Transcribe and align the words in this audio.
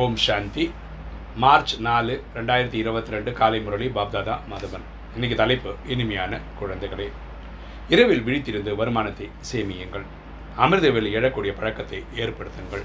ஓம் 0.00 0.14
சாந்தி. 0.24 0.64
March 1.42 1.72
நாலு 1.86 2.14
ரெண்டாயிரத்தி 2.36 2.78
இருபத்தி 2.82 3.10
ரெண்டு 3.14 3.30
காலை 3.40 3.58
முரளி 3.64 3.86
பாப்தாதா 3.96 4.34
மதுபன் 4.50 4.84
இன்னைக்கு 5.16 5.36
தலைப்பு 5.40 5.70
இனிமையான 5.92 6.38
குழந்தைகளே. 6.60 7.08
இரவில் 7.94 8.22
விழித்திருந்து 8.26 8.72
வருமானத்தை 8.80 9.26
சேமியுங்கள். 9.48 10.06
அமிர்தவேலி 10.64 11.10
எழக்கூடிய 11.18 11.52
பழக்கத்தை 11.58 11.98
ஏற்படுத்துங்கள். 12.22 12.84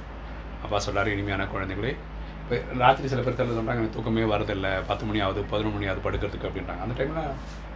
அப்பா 0.64 0.80
சொல்கிறார் 0.86 1.12
இனிமையான 1.14 1.46
குழந்தைகளே. 1.54 1.94
இப்போ 2.42 2.58
ராத்திரி 2.84 3.12
சில 3.14 3.22
பேர் 3.28 3.38
தெரியல 3.40 3.56
சொல்கிறாங்க 3.60 3.82
எனக்கு 3.84 3.98
தூக்கமே 3.98 4.26
வரதில்லை. 4.34 4.72
பத்து 4.90 5.06
மணி 5.10 5.22
ஆகுது 5.28 5.44
பதினொன்று 5.52 5.78
மணி 5.78 5.90
ஆகுது 5.92 6.04
படுக்கிறதுக்கு 6.08 6.50
அப்படின்றாங்க. 6.50 6.84
அந்த 6.88 6.98
டைமில் 7.00 7.34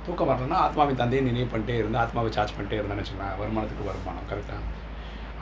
தூக்கம் 0.08 0.32
வரலன்னா 0.32 0.60
ஆத்மாவின் 0.66 1.02
தந்தையை 1.04 1.24
நினைவு 1.30 1.50
பண்ணிட்டே 1.54 1.78
இருந்து 1.82 2.02
ஆத்மாவை 2.04 2.32
சார்ஜ் 2.38 2.56
பண்ணிட்டே 2.58 2.80
இருந்தேன்னு 2.82 3.04
வச்சுக்கலாம் 3.04 3.38
வருமானத்துக்கு 3.44 3.88
வருமானம் 3.92 4.28
கரெக்டாக 4.34 4.60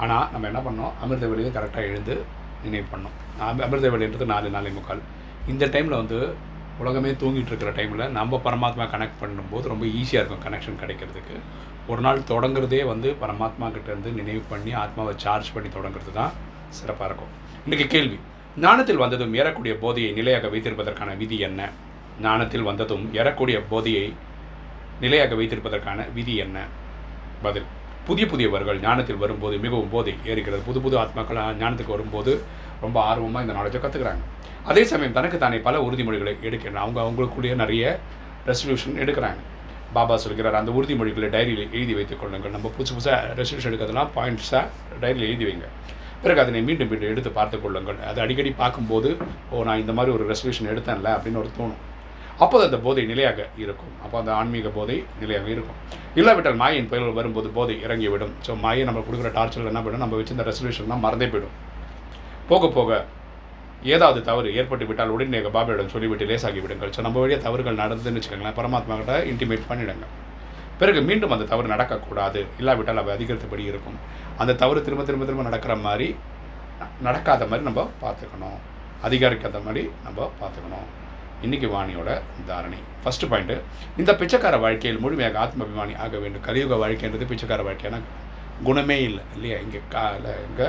ஆனால் 0.03 0.27
நம்ம 0.35 0.47
என்ன 0.51 0.61
பண்ணோம் 0.67 0.93
அமிர்த 1.05 1.27
வெளியே 1.33 1.51
கரெக்டாக 1.57 1.89
எழுந்து 1.91 2.17
நினைவு 2.63 2.85
பண்ணோம். 2.95 3.43
அம- 3.43 3.61
அமிர்த 3.61 4.25
நாலு 4.25 4.49
நாலே 4.49 4.69
முக்கால். 4.69 4.99
இந்த 5.47 5.65
டைமில் 5.65 5.95
வந்து 5.95 6.35
உலகமே 6.79 7.11
தூங்கிட்டு 7.11 7.45
இருக்கிற 7.45 7.71
டைமில் 7.71 8.09
நம்ம 8.09 8.41
பரமாத்மா 8.43 8.87
கனெக்ட் 8.87 9.19
பண்ணும்போது 9.21 9.61
ரொம்ப 9.61 9.85
ஈஸியாக 9.85 10.13
இருக்கும் 10.13 10.39
கனெக்ஷன் 10.43 10.83
கிடைக்கிறதுக்கு. 10.85 11.39
ஒரு 11.87 12.01
நாள் 12.01 12.19
தொடங்குறதே 12.19 12.85
வந்து 12.85 13.15
பரமாத்மா 13.21 13.61
கிட்டேருந்து 13.61 14.13
நினைவு 14.13 14.41
பண்ணி 14.49 14.73
ஆத்மாவை 14.73 15.13
சார்ஜ் 15.17 15.53
பண்ணி 15.53 15.69
தொடங்குறது 15.69 16.13
தான் 16.13 16.31
சிறப்பாக 16.69 17.13
இருக்கும். 17.13 17.47
இன்றைக்கி 17.69 17.87
கேள்வி. 17.87 18.19
ஞானத்தில் 18.57 18.97
வந்ததும் 18.97 19.33
ஏறக்கூடிய 19.33 19.73
போதையை 19.73 20.11
நிலையாக 20.11 20.47
வைத்திருப்பதற்கான 20.47 21.17
விதி 21.17 21.39
என்ன? 21.39 21.69
ஞானத்தில் 22.21 22.61
வந்ததும் 22.61 23.13
ஏறக்கூடிய 23.13 23.61
போதையை 23.69 24.13
நிலையாக 25.01 25.35
வைத்திருப்பதற்கான 25.35 26.13
விதி 26.13 26.35
என்ன? 26.35 26.63
பதில். 27.41 27.63
புதிய 28.09 28.25
புதியவர்கள் 28.33 28.79
ஞானத்தில் 28.87 29.21
வரும்போது 29.23 29.55
மிகவும் 29.65 29.91
போதை 29.93 30.13
ஏறுகிறது. 30.31 30.61
புது 30.69 30.79
புது 30.85 30.95
ஆத்மாக்கள் 31.03 31.39
ஞானத்துக்கு 31.61 31.95
வரும்போது 31.95 32.31
ரொம்ப 32.85 32.97
ஆர்வமாக 33.09 33.45
இந்த 33.45 33.55
நாலேஜை 33.59 33.79
கற்றுக்குறாங்க 33.83 34.25
அதே 34.71 34.83
சமயம் 34.91 35.15
தனக்கு 35.17 35.37
தானே 35.43 35.57
பல 35.67 35.77
உறுதிமொழிகளை 35.87 36.33
எடுக்கிறாங்க 36.47 36.79
அவங்க 36.85 36.99
அவங்களுக்குள்ளேயே 37.03 37.55
நிறைய 37.61 37.83
ரெசல்யூஷன் 38.49 38.99
எடுக்கிறாங்க. 39.03 39.39
பாபா 39.95 40.15
சொல்கிறார் 40.23 40.57
அந்த 40.59 40.71
உறுதிமொழிகளை 40.77 41.27
டைரியில் 41.35 41.63
எழுதி 41.75 41.93
வைத்துக் 41.97 42.21
கொள்ளுங்கள். 42.21 42.53
நம்ம 42.55 42.71
புதுசு 42.75 42.93
புதுசாக 42.97 43.33
ரெசல்யூஷன் 43.39 43.69
எடுக்கிறதுலாம் 43.71 44.11
பாயிண்ட்ஸாக 44.17 44.63
டைரியில் 45.03 45.27
எழுதி 45.29 45.45
வைங்க. 45.49 45.67
பிறகு 46.23 46.41
அதனை 46.43 46.61
மீண்டும் 46.67 46.89
மீண்டும் 46.91 47.11
எடுத்து 47.13 47.31
பார்த்து 47.37 47.57
கொள்ளுங்கள். 47.65 47.99
அது 48.09 48.19
அடிக்கடி 48.23 48.51
பார்க்கும்போது 48.61 49.09
ஓ 49.51 49.63
நான் 49.69 49.81
இந்த 49.83 49.93
மாதிரி 49.99 50.13
ஒரு 50.17 50.25
ரெசல்யூஷன் 50.31 50.71
எடுத்தேன்ல 50.73 51.09
அப்படின்னு 51.17 51.41
ஒரு 51.43 51.51
தோணும். 51.59 51.79
அப்போது 52.43 52.63
அந்த 52.67 52.77
போதை 52.85 53.03
நிலையாக 53.11 53.39
இருக்கும். 53.63 53.93
அப்போ 54.03 54.15
அந்த 54.21 54.31
ஆன்மீக 54.39 54.67
போதை 54.77 54.97
நிலையாக 55.21 55.47
இருக்கும். 55.55 55.79
இல்லாவிட்டால் 56.19 56.59
மாயின் 56.61 56.89
புயல்கள் 56.91 57.17
வரும்போது 57.19 57.49
போதை 57.57 57.75
இறங்கிவிடும். 57.85 58.33
ஸோ 58.45 58.51
மாயை 58.65 58.83
நம்ம 58.89 59.03
கொடுக்குற 59.07 59.31
டார்ச்சரில் 59.37 59.71
என்ன 59.71 59.81
பண்ணும்? 59.85 60.03
நம்ம 60.03 60.17
வச்சிருந்த 60.19 60.45
ரெசல்யூஷன்லாம் 60.49 61.03
மறந்தே 61.05 61.27
போயிடும். 61.33 61.55
போக 62.51 62.69
போக 62.77 62.99
ஏதாவது 63.95 64.19
தவறு 64.29 64.47
ஏற்பட்டு 64.59 64.85
விட்டால் 64.87 65.13
உடனே 65.15 65.39
பாபாவிடம் 65.57 65.91
சொல்லிவிட்டு 65.95 66.25
லேசாகி 66.29 66.61
விடுங்கள். 66.63 66.91
ஸோ 66.95 67.01
நம்ம 67.05 67.19
வழியாக 67.23 67.41
தவறுகள் 67.47 67.81
நடந்ததுன்னு 67.83 68.19
வச்சுக்கோங்களேன். 68.19 68.57
பரமாத்மா 68.59 68.95
கிட்ட 69.01 69.13
இன்டிமேட் 69.31 69.67
பண்ணிவிடுங்க 69.69 70.07
பிறகு 70.81 70.99
மீண்டும் 71.09 71.33
அந்த 71.35 71.45
தவறு 71.51 71.67
நடக்கக்கூடாது. 71.73 72.41
இல்லாவிட்டால் 72.59 73.01
அவை 73.01 73.11
அதிகரித்தபடி 73.17 73.63
இருக்கும். 73.71 73.97
அந்த 74.41 74.55
தவறு 74.61 74.79
திரும்ப 74.87 75.03
திரும்ப 75.09 75.25
திரும்ப 75.29 75.45
நடக்கிற 75.49 75.75
மாதிரி 75.85 76.07
நடக்காத 77.07 77.47
மாதிரி 77.51 77.67
நம்ம 77.69 77.83
பார்த்துக்கணும். 78.03 78.57
அதிகரிக்காத 79.07 79.57
மாதிரி 79.67 79.83
நம்ம 80.07 80.29
பார்த்துக்கணும். 80.41 80.87
இன்னைக்கு 81.45 81.67
வாணியோட 81.75 82.09
தாரணை. 82.47 82.79
ஃபஸ்ட்டு 83.03 83.29
பாயிண்ட்டு 83.31 83.55
இந்த 84.01 84.11
பிச்சைக்கார 84.21 84.55
வாழ்க்கையில் 84.65 85.01
முழுமையாக 85.03 85.39
ஆத்மாபிமானி 85.45 85.93
ஆக 86.05 86.17
வேண்டும். 86.23 86.45
கலியுக 86.47 86.77
வாழ்க்கைன்றது 86.83 87.29
பிச்சைக்கார 87.31 87.63
வாழ்க்கையான 87.67 87.99
குணமே 88.67 88.97
இல்லை 89.09 89.23
இல்லையா? 89.35 89.57
இங்கே 89.65 89.81
கால 89.95 90.35
இங்கே 90.49 90.67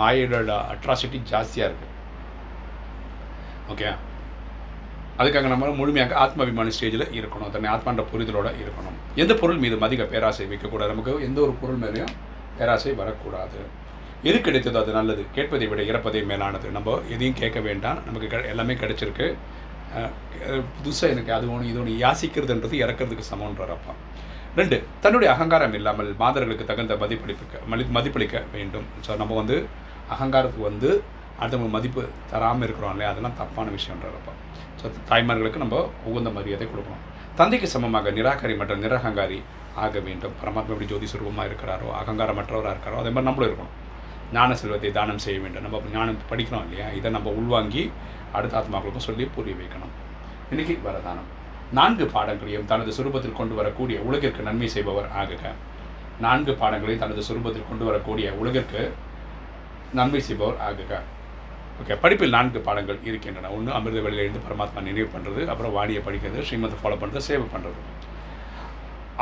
மாயோட 0.00 0.36
அட்ராசிட்டி 0.72 1.18
ஜாஸ்தியாக 1.30 1.68
இருக்குது 1.70 1.92
ஓகே 3.72 3.88
அதுக்காக 5.22 5.48
நம்ம 5.52 5.66
முழுமையாக 5.80 6.14
ஆத்மாபிமான 6.22 6.70
ஸ்டேஜில் 6.76 7.04
இருக்கணும். 7.18 7.50
தன்னை 7.54 7.68
ஆத்மான்ற 7.74 8.04
புரிதலோடு 8.12 8.52
இருக்கணும். 8.62 8.96
எந்த 9.22 9.32
பொருள் 9.40 9.60
மீது 9.64 9.76
அதிக 9.88 10.04
பேராசை 10.12 10.46
வைக்கக்கூடாது. 10.52 10.92
நமக்கு 10.94 11.12
எந்த 11.28 11.38
ஒரு 11.46 11.52
பொருள் 11.60 11.80
மேலேயும் 11.82 12.14
பேராசை 12.58 12.92
வரக்கூடாது. 13.00 13.60
எது 14.28 14.38
கிடைத்ததோ 14.38 14.80
அது 14.82 14.92
நல்லது. 14.98 15.22
கேட்பதை 15.36 15.66
விட 15.70 15.80
இறப்பதே 15.90 16.20
மேலானது. 16.30 16.66
நம்ம 16.76 16.96
எதையும் 17.14 17.38
கேட்க 17.40 17.58
வேண்டாம். 17.68 17.98
நமக்கு 18.06 18.48
எல்லாமே 18.52 18.74
கிடைச்சிருக்கு. 18.82 19.26
புதுசாக 20.76 21.12
எனக்கு 21.14 21.32
அது 21.36 21.46
ஒன்று 21.54 21.70
இது 21.72 21.80
ஒன்று 21.82 21.94
யாசிக்கிறதுன்றது 22.04 22.76
இறக்கிறதுக்கு 22.84 23.30
சமன்றார் 23.32 23.72
அப்பா. 23.76 23.92
ரெண்டு 24.58 24.76
தன்னுடைய 25.04 25.28
அகங்காரம் 25.34 25.76
இல்லாமல் 25.78 26.10
மாதர்களுக்கு 26.22 26.64
தகுந்த 26.70 26.94
மதிப்பளிக்க 27.02 27.62
மதி 27.72 27.84
மதிப்பளிக்க 27.96 28.36
வேண்டும். 28.54 28.86
ஸோ 29.06 29.16
நம்ம 29.22 29.36
வந்து 29.40 29.56
அகங்காரத்துக்கு 30.16 30.68
வந்து 30.70 30.90
அடுத்தவங்க 31.40 31.70
மதிப்பு 31.76 32.02
தராமல் 32.32 32.64
இருக்கிறோம் 32.66 32.92
இல்லையா? 32.94 33.10
அதெல்லாம் 33.12 33.38
தப்பான 33.40 33.70
விஷயம்ன்றப்பா 33.76 34.34
ஸோ 34.80 34.90
தாய்மார்களுக்கு 35.10 35.62
நம்ம 35.64 35.76
உகந்த 36.10 36.30
மரியாதை 36.38 36.66
கொடுக்கணும். 36.72 37.02
தந்தைக்கு 37.40 37.68
சமமாக 37.74 38.10
நிராகரி 38.18 38.54
மற்றும் 38.60 38.82
நிரகங்காரி 38.84 39.38
ஆக 39.84 40.00
வேண்டும். 40.08 40.34
பரமாத்மா 40.40 40.72
எப்படி 40.74 40.88
ஜோதி 40.92 41.06
சுரூபமாக 41.12 41.48
இருக்கிறாரோ 41.50 41.88
அகங்காரமற்றவராக 42.00 42.74
இருக்காரோ 42.74 42.98
அதே 43.02 43.10
மாதிரி 43.14 43.28
நம்மளும் 43.30 43.48
இருக்கணும். 43.50 43.74
ஞான 44.32 44.54
செல்வத்தை 44.54 44.90
தானம் 44.92 45.22
செய்ய 45.24 45.40
வேண்டும். 45.40 45.62
நம்ம 45.62 45.80
ஞானம் 45.96 46.18
படிக்கிறோம் 46.30 46.64
இல்லையா? 46.66 46.88
இதை 46.98 47.10
நம்ம 47.10 47.30
உள்வாங்கி 47.40 47.90
அடுத்த 48.32 48.54
ஆத்மாக்களுக்கும் 48.60 49.06
சொல்லி 49.08 49.24
புரிய 49.36 49.54
வைக்கணும். 49.60 49.92
இன்னைக்கு 50.50 50.74
வரதானம். 50.88 51.28
நான்கு 51.78 52.04
பாடங்களையும் 52.14 52.66
தனது 52.70 52.90
சுரூபத்தில் 52.96 53.38
கொண்டு 53.40 53.54
வரக்கூடிய 53.54 54.00
உலகிற்கு 54.00 54.42
நன்மை 54.42 54.68
செய்பவர் 54.68 55.08
ஆகுக. 55.20 55.44
நான்கு 56.20 56.52
பாடங்களையும் 56.52 57.02
தனது 57.04 57.22
சுரூபத்தில் 57.28 57.68
கொண்டு 57.68 57.84
வரக்கூடிய 57.84 58.32
உலகிற்கு 58.40 58.82
நன்மை 59.98 60.20
செய்பவர் 60.20 60.60
ஆகுக. 60.68 60.92
ஓகே 61.82 61.94
படிப்பில் 62.02 62.34
நான்கு 62.36 62.58
பாடங்கள் 62.60 62.98
இருக்கின்றன. 63.10 63.50
ஒன்று 63.50 63.72
அமிர்த 63.72 64.00
வெளியிலிருந்து 64.00 64.42
பரமாத்மா 64.48 64.82
நினைவு 64.88 65.08
பண்ணுறது 65.14 65.42
அப்புறம் 65.52 65.74
வாணியை 65.78 66.02
படிக்கிறது 66.08 66.46
ஸ்ரீமத்தை 66.48 66.76
ஃபாலோ 66.82 66.98
பண்ணுறது 67.02 67.28
சேவை 67.28 67.46
பண்ணுறது 67.54 67.80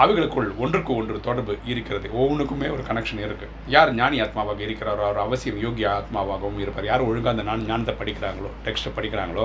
அவைகளுக்குள் 0.01 0.47
ஒன்றுக்கு 0.63 0.93
ஒன்று 0.99 1.17
தொடர்பு 1.27 1.55
இருக்கிறது. 1.71 2.07
ஒவ்வொன்றுக்குமே 2.19 2.69
ஒரு 2.75 2.83
கனெக்ஷன் 2.89 3.23
இருக்குது 3.27 3.51
யார் 3.75 3.91
ஞானி 3.99 4.19
ஆத்மாவாக 4.25 4.63
இருக்கிறாரோ 4.67 5.03
அவர் 5.09 5.21
அவசியம் 5.25 5.59
யோகிய 5.65 5.87
ஆத்மாவாகவும் 5.99 6.61
இருப்பார். 6.65 6.89
யார் 6.91 7.07
ஒழுங்காக 7.09 7.35
அந்த 7.35 7.45
நான் 7.49 7.67
ஞானத்தை 7.71 7.95
படிக்கிறாங்களோ 8.01 8.51
டெக்ஸ்ட்டை 8.67 8.93
படிக்கிறாங்களோ 8.99 9.45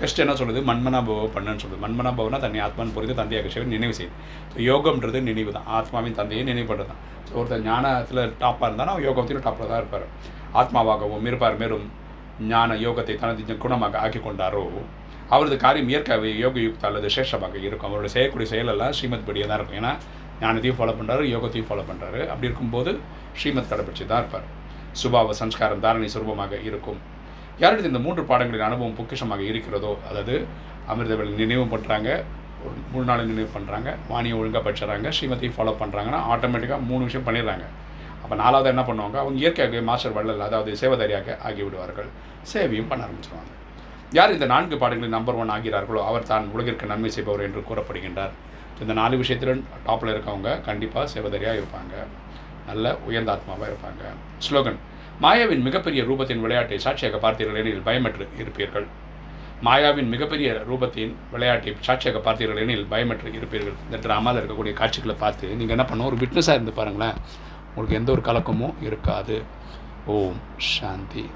டெக்ஸ்ட் 0.00 0.22
என்ன 0.24 0.34
சொல்லுது? 0.40 0.60
மன்மனாபவ 0.70 1.28
பண்ணுன்னு 1.36 1.62
சொல்லுது. 1.64 1.82
மன்மனாபவனா 1.84 2.38
தன்னை 2.44 2.60
ஆத்மான்னு 2.66 2.96
புரிந்து 2.96 3.20
தந்தையாக 3.20 3.50
சிவன் 3.54 3.74
நினைவு 3.76 3.94
செய்யுது 3.98 4.16
ஸோ 4.52 4.58
யோகம்ன்றது 4.70 5.20
நினைவு 5.30 5.52
தான். 5.56 5.68
ஆத்மாவின் 5.78 6.18
தந்தையை 6.20 6.44
நினைவு 6.50 6.68
பண்ணுறது 6.72 6.90
தான். 6.92 7.02
ஸோ 7.28 7.32
ஒருத்தர் 7.40 7.66
ஞானத்தில் 7.70 8.22
டாப்பாக 8.42 8.68
இருந்தாலும் 8.68 8.94
அவர் 8.94 9.06
யோகத்திலும் 9.08 9.46
டாப்பில் 9.48 9.72
தான் 9.72 9.82
இருப்பார். 9.82 10.06
ஆத்மாவாகவும் 10.60 11.26
இருப்பார். 11.30 11.56
மேலும் 11.62 11.86
ஞான 12.52 12.76
யோகத்தை 12.86 13.14
தனது 13.22 13.56
குணமாக 13.64 13.98
ஆக்கி 14.04 14.20
கொண்டாரோ 14.26 14.62
அவரது 15.34 15.56
காரியம் 15.64 15.90
இயற்கை 15.92 16.16
யோக 16.42 16.56
யுக்த 16.66 16.84
அல்லது 16.88 17.08
சேஷமாக 17.16 17.56
இருக்கும். 17.66 17.88
அவரோட 17.88 18.08
செய்யக்கூடிய 18.14 18.46
செயலெல்லாம் 18.52 18.94
ஸ்ரீமத் 18.98 19.26
படியே 19.28 19.46
தான் 19.48 19.58
இருக்கும். 19.60 19.78
ஏன்னா 19.80 19.92
ஞானத்தையும் 20.42 20.78
ஃபாலோ 20.78 20.94
பண்ணுறாரு 20.98 21.22
யோகத்தையும் 21.34 21.68
ஃபாலோ 21.70 21.84
பண்ணுறாரு 21.90 22.20
அப்படி 22.32 22.48
இருக்கும்போது 22.48 22.90
ஸ்ரீமத் 23.40 23.70
கடைபிடிச்சு 23.70 24.04
தான் 24.12 24.22
இருப்பார். 24.22 24.46
சுபாவ 25.00 25.32
சம்ஸ்காரம் 25.40 25.82
தாரணை 25.84 26.08
சுரூபமாக 26.14 26.54
இருக்கும். 26.68 27.00
யாரிடத்து 27.62 27.90
இந்த 27.92 28.00
மூன்று 28.06 28.22
பாடங்களின் 28.30 28.66
அனுபவம் 28.68 28.96
பொக்கிஷமாக 28.98 29.42
இருக்கிறதோ 29.50 29.92
அதாவது 30.08 30.34
அமிர்தவெளி 30.92 31.32
நினைவு 31.42 31.64
பண்ணுறாங்க 31.74 32.08
ஒரு 32.66 32.76
மூணு 32.92 33.04
நாள் 33.08 33.28
நினைவு 33.30 33.50
பண்ணுறாங்க 33.56 33.88
வாணியை 34.12 34.36
ஒழுங்காக 34.38 34.62
படிச்சுறாங்க 34.66 35.08
ஸ்ரீமத்தையும் 35.16 35.56
ஃபாலோ 35.56 35.74
பண்ணுறாங்கன்னா 35.82 36.20
ஆட்டோமேட்டிக்காக 36.32 36.80
மூணு 36.90 37.02
விஷயம் 37.08 37.26
பண்ணிடுறாங்க. 37.28 37.66
அப்போ 38.22 38.34
நாலாவது 38.42 38.68
என்ன 38.74 38.82
பண்ணுவாங்க? 38.88 39.16
அவங்க 39.22 39.38
இயற்கையாக 39.44 39.82
மாஸ்டர் 39.90 40.16
வள்ளல் 40.18 40.44
அதாவது 40.48 40.72
சேவதாரியாக 40.82 41.36
ஆகிவிடுவார்கள். 41.48 42.10
சேவையும் 42.52 42.90
பண்ண 42.90 43.06
ஆரம்பிச்சிருவாங்க. 43.06 43.52
யார் 44.18 44.34
இந்த 44.34 44.46
நான்கு 44.52 44.76
பாடங்களில் 44.82 45.16
நம்பர் 45.16 45.38
ஒன் 45.42 45.54
ஆகிறார்களோ 45.54 46.02
அவர் 46.10 46.28
தான் 46.32 46.46
உலகிற்கு 46.54 46.92
நன்மை 46.92 47.10
செய்பவர் 47.16 47.46
என்று 47.46 47.62
கூறப்படுகின்றார். 47.70 48.34
இந்த 48.82 48.92
நாலு 49.00 49.14
விஷயத்தில் 49.22 49.64
டாப்பில் 49.86 50.12
இருக்கவங்க 50.14 50.50
கண்டிப்பாக 50.68 51.06
சேவதரியாக 51.14 51.58
இருப்பாங்க. 51.60 51.94
நல்ல 52.68 52.94
உயர்ந்த 53.08 53.30
ஆத்மாவாக 53.34 53.68
இருப்பாங்க. 53.72 54.02
ஸ்லோகன் 54.46 54.78
மாயாவின் 55.24 55.62
மிகப்பெரிய 55.66 56.00
ரூபத்தின் 56.08 56.42
விளையாட்டை 56.44 56.76
சாட்சியாக 56.84 57.18
பார்த்தீர்கள் 57.24 57.60
எனில் 57.62 57.84
பயமற்று 57.86 58.24
இருப்பீர்கள். 58.42 58.86
மாயாவின் 59.66 60.10
மிகப்பெரிய 60.14 60.48
ரூபத்தின் 60.68 61.12
விளையாட்டை 61.34 61.72
சாட்சியாக 61.86 62.18
பார்த்தீர்கள் 62.26 62.60
எனில் 62.64 62.86
பயமற்று 62.92 63.30
இருப்பீர்கள். 63.38 63.76
இந்த 63.86 63.98
ட்ராமாவில் 64.04 64.38
இருக்கக்கூடிய 64.40 64.74
காட்சிகளை 64.80 65.16
பார்த்து 65.24 65.46
நீங்கள் 65.60 65.76
என்ன 65.76 65.86
பண்ணணும்? 65.90 66.10
ஒரு 66.10 66.20
விட்னஸாக 66.22 66.58
இருந்து 66.58 66.74
பாருங்களேன். 66.80 67.16
உங்களுக்கு 67.78 67.96
எந்த 67.96 68.12
ஒரு 68.12 68.20
கலக்கமும் 68.20 68.74
இருக்காது. 68.80 69.42
ஓம் 70.06 70.40
சாந்தி. 70.56 71.30